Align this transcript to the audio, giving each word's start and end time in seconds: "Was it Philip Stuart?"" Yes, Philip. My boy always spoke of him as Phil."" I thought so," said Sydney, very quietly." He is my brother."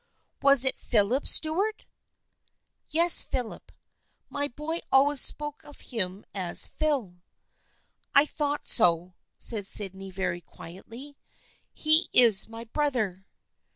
"Was 0.41 0.65
it 0.65 0.79
Philip 0.79 1.27
Stuart?"" 1.27 1.85
Yes, 2.87 3.21
Philip. 3.21 3.71
My 4.29 4.47
boy 4.47 4.79
always 4.91 5.21
spoke 5.21 5.63
of 5.63 5.79
him 5.79 6.25
as 6.33 6.65
Phil."" 6.65 7.21
I 8.15 8.25
thought 8.25 8.67
so," 8.67 9.13
said 9.37 9.67
Sydney, 9.67 10.09
very 10.09 10.41
quietly." 10.41 11.19
He 11.71 12.09
is 12.13 12.49
my 12.49 12.63
brother." 12.63 13.27